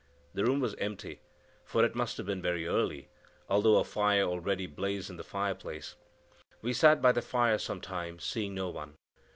The 0.33 0.43
room 0.43 0.61
was 0.61 0.73
empty, 0.79 1.21
for 1.63 1.85
it 1.85 1.93
must 1.93 2.17
have 2.17 2.25
been 2.25 2.41
very 2.41 2.65
early, 2.65 3.09
although 3.47 3.77
a 3.77 3.83
fire 3.83 4.23
already 4.23 4.65
blazed 4.65 5.11
in 5.11 5.17
the 5.17 5.23
fireplace. 5.23 5.93
We 6.63 6.73
sat 6.73 7.03
by 7.03 7.11
the 7.11 7.21
fire 7.21 7.59
some 7.59 7.81
time, 7.81 8.17
seeing 8.17 8.55
no 8.55 8.69
one. 8.69 8.95